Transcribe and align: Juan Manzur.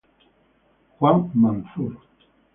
Juan 0.97 1.29
Manzur. 1.35 1.93